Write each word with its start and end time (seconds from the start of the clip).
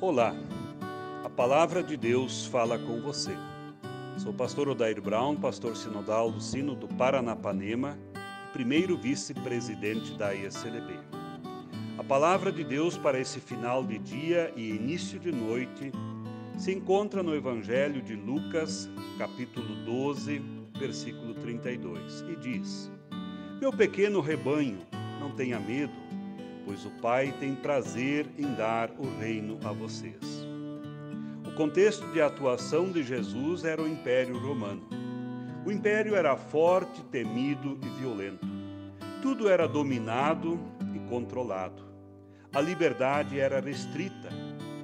Olá, 0.00 0.32
a 1.24 1.28
palavra 1.28 1.82
de 1.82 1.96
Deus 1.96 2.46
fala 2.46 2.78
com 2.78 3.00
você. 3.00 3.32
Sou 4.16 4.32
pastor 4.32 4.68
Odair 4.68 5.02
Brown, 5.02 5.34
pastor 5.34 5.76
sinodal 5.76 6.30
do 6.30 6.40
Sino 6.40 6.76
do 6.76 6.86
Paranapanema 6.86 7.98
e 8.14 8.52
primeiro 8.52 8.96
vice-presidente 8.96 10.16
da 10.16 10.32
ISLB. 10.32 11.00
A 11.98 12.04
palavra 12.04 12.52
de 12.52 12.62
Deus 12.62 12.96
para 12.96 13.18
esse 13.18 13.40
final 13.40 13.82
de 13.82 13.98
dia 13.98 14.52
e 14.54 14.70
início 14.70 15.18
de 15.18 15.32
noite 15.32 15.90
se 16.56 16.72
encontra 16.72 17.20
no 17.20 17.34
Evangelho 17.34 18.00
de 18.00 18.14
Lucas, 18.14 18.88
capítulo 19.18 19.74
12, 19.84 20.40
versículo 20.78 21.34
32, 21.34 22.24
e 22.28 22.36
diz: 22.36 22.88
Meu 23.60 23.72
pequeno 23.72 24.20
rebanho, 24.20 24.78
não 25.18 25.32
tenha 25.32 25.58
medo 25.58 26.07
pois 26.68 26.84
o 26.84 26.90
Pai 27.00 27.34
tem 27.40 27.54
prazer 27.54 28.26
em 28.36 28.52
dar 28.54 28.90
o 28.98 29.08
reino 29.18 29.58
a 29.64 29.72
vocês. 29.72 30.46
O 31.46 31.52
contexto 31.52 32.06
de 32.12 32.20
atuação 32.20 32.92
de 32.92 33.02
Jesus 33.02 33.64
era 33.64 33.80
o 33.80 33.88
Império 33.88 34.38
Romano. 34.38 34.86
O 35.64 35.72
império 35.72 36.14
era 36.14 36.36
forte, 36.36 37.02
temido 37.04 37.78
e 37.82 37.88
violento. 37.98 38.46
Tudo 39.22 39.48
era 39.48 39.66
dominado 39.66 40.60
e 40.94 40.98
controlado. 41.08 41.82
A 42.54 42.60
liberdade 42.60 43.40
era 43.40 43.60
restrita, 43.60 44.28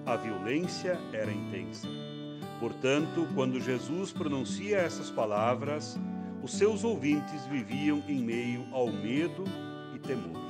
a 0.06 0.16
violência 0.16 0.98
era 1.12 1.30
intensa. 1.30 1.86
Portanto, 2.60 3.28
quando 3.34 3.60
Jesus 3.60 4.10
pronuncia 4.10 4.78
essas 4.78 5.10
palavras, 5.10 5.98
os 6.42 6.54
seus 6.54 6.82
ouvintes 6.82 7.44
viviam 7.44 8.02
em 8.08 8.22
meio 8.22 8.66
ao 8.72 8.90
medo 8.90 9.44
e 9.94 9.98
temor. 9.98 10.43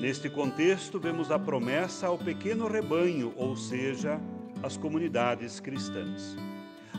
Neste 0.00 0.28
contexto, 0.28 1.00
vemos 1.00 1.30
a 1.30 1.38
promessa 1.38 2.08
ao 2.08 2.18
pequeno 2.18 2.68
rebanho, 2.68 3.32
ou 3.34 3.56
seja, 3.56 4.20
às 4.62 4.76
comunidades 4.76 5.58
cristãs. 5.58 6.36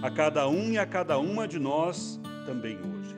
A 0.01 0.09
cada 0.09 0.47
um 0.47 0.71
e 0.71 0.79
a 0.79 0.85
cada 0.85 1.19
uma 1.19 1.47
de 1.47 1.59
nós 1.59 2.19
também 2.47 2.75
hoje. 2.75 3.15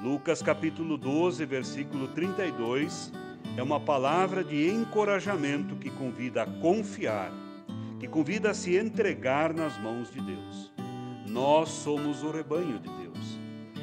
Lucas 0.00 0.40
capítulo 0.42 0.96
12, 0.96 1.44
versículo 1.44 2.06
32 2.08 3.12
é 3.56 3.62
uma 3.62 3.80
palavra 3.80 4.44
de 4.44 4.68
encorajamento 4.68 5.74
que 5.74 5.90
convida 5.90 6.44
a 6.44 6.46
confiar, 6.46 7.32
que 7.98 8.06
convida 8.06 8.50
a 8.50 8.54
se 8.54 8.76
entregar 8.76 9.52
nas 9.52 9.76
mãos 9.82 10.08
de 10.12 10.20
Deus. 10.20 10.72
Nós 11.26 11.68
somos 11.68 12.22
o 12.22 12.30
rebanho 12.30 12.78
de 12.78 12.88
Deus. 12.88 13.38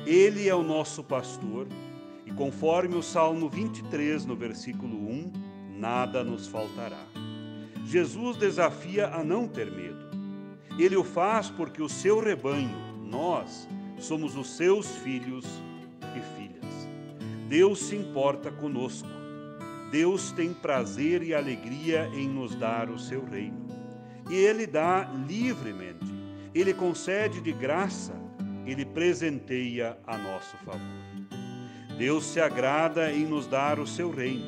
Ele 0.06 0.48
é 0.48 0.56
o 0.56 0.64
nosso 0.64 1.03
pastor 1.03 1.68
e 2.32 2.36
conforme 2.36 2.96
o 2.96 3.04
Salmo 3.04 3.50
23, 3.50 4.26
no 4.26 4.36
versículo 4.36 4.96
1, 4.96 5.32
nada 5.78 6.24
nos 6.24 6.48
faltará. 6.48 7.06
Jesus 7.86 8.38
desafia 8.38 9.08
a 9.08 9.24
não 9.24 9.48
ter 9.48 9.70
medo. 9.70 10.12
Ele 10.80 10.96
o 10.96 11.04
faz 11.04 11.50
porque 11.50 11.82
o 11.82 11.90
seu 11.90 12.20
rebanho, 12.20 12.78
nós, 13.04 13.68
somos 14.00 14.38
os 14.38 14.56
seus 14.56 14.96
filhos 14.98 15.46
e 16.16 16.38
filhas. 16.38 16.88
Deus 17.50 17.80
se 17.80 17.96
importa 17.96 18.52
conosco. 18.52 19.09
Deus 19.92 20.32
tem 20.32 20.54
prazer 20.54 21.22
e 21.22 21.34
alegria 21.34 22.09
em 22.14 22.30
nos 22.30 22.56
dar 22.56 22.90
o 22.90 22.98
seu 22.98 23.26
reino. 23.26 23.68
E 24.30 24.36
ele 24.36 24.66
dá 24.66 25.12
livremente. 25.28 26.06
Ele 26.56 26.74
concede 26.74 27.42
de 27.42 27.52
graça, 27.52 28.14
ele 28.66 28.86
presenteia 28.86 29.98
a 30.08 30.18
nosso 30.18 30.56
favor. 30.58 31.41
Deus 31.97 32.25
se 32.25 32.39
agrada 32.39 33.11
em 33.11 33.25
nos 33.25 33.47
dar 33.47 33.80
o 33.80 33.88
seu 33.88 34.11
reino. 34.11 34.45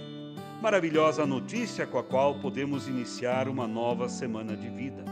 Maravilhosa 0.61 1.25
notícia 1.25 1.85
com 1.85 1.97
a 1.97 2.03
qual 2.03 2.35
podemos 2.35 2.87
iniciar 2.87 3.47
uma 3.47 3.67
nova 3.67 4.07
semana 4.07 4.55
de 4.55 4.69
vida. 4.69 5.03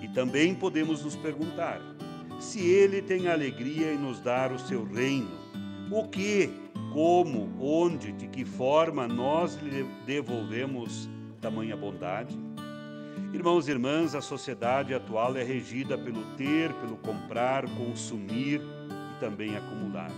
E 0.00 0.08
também 0.08 0.54
podemos 0.54 1.04
nos 1.04 1.14
perguntar: 1.16 1.80
se 2.40 2.60
Ele 2.60 3.02
tem 3.02 3.28
alegria 3.28 3.92
em 3.92 3.98
nos 3.98 4.20
dar 4.20 4.52
o 4.52 4.58
seu 4.58 4.84
reino, 4.84 5.30
o 5.90 6.08
que, 6.08 6.50
como, 6.92 7.52
onde, 7.60 8.12
de 8.12 8.26
que 8.26 8.44
forma 8.44 9.06
nós 9.06 9.56
lhe 9.56 9.84
devolvemos 10.06 11.08
tamanha 11.40 11.76
bondade? 11.76 12.34
Irmãos 13.34 13.68
e 13.68 13.72
irmãs, 13.72 14.14
a 14.14 14.20
sociedade 14.20 14.94
atual 14.94 15.36
é 15.36 15.42
regida 15.42 15.98
pelo 15.98 16.22
ter, 16.36 16.72
pelo 16.74 16.96
comprar, 16.96 17.68
consumir 17.76 18.60
e 18.60 19.20
também 19.20 19.56
acumular. 19.56 20.10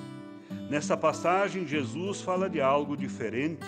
Nessa 0.69 0.97
passagem, 0.97 1.67
Jesus 1.67 2.21
fala 2.21 2.49
de 2.51 2.61
algo 2.61 2.97
diferente. 2.97 3.65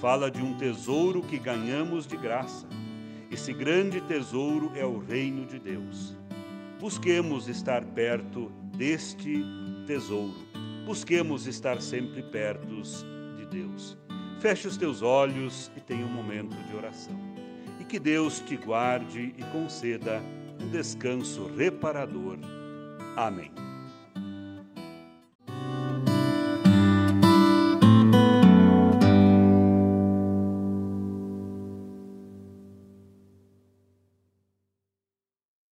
Fala 0.00 0.30
de 0.30 0.42
um 0.42 0.56
tesouro 0.56 1.22
que 1.22 1.38
ganhamos 1.38 2.06
de 2.06 2.16
graça. 2.16 2.66
Esse 3.30 3.52
grande 3.52 4.00
tesouro 4.00 4.72
é 4.74 4.84
o 4.84 4.98
reino 4.98 5.44
de 5.46 5.58
Deus. 5.58 6.16
Busquemos 6.80 7.48
estar 7.48 7.84
perto 7.84 8.50
deste 8.76 9.44
tesouro. 9.86 10.46
Busquemos 10.86 11.46
estar 11.46 11.80
sempre 11.82 12.22
perto 12.22 12.82
de 13.36 13.44
Deus. 13.46 13.98
Feche 14.40 14.68
os 14.68 14.76
teus 14.76 15.02
olhos 15.02 15.70
e 15.76 15.80
tenha 15.80 16.06
um 16.06 16.12
momento 16.12 16.56
de 16.68 16.76
oração. 16.76 17.18
E 17.80 17.84
que 17.84 17.98
Deus 17.98 18.40
te 18.40 18.56
guarde 18.56 19.34
e 19.36 19.42
conceda 19.52 20.22
um 20.60 20.68
descanso 20.70 21.46
reparador. 21.56 22.38
Amém. 23.16 23.67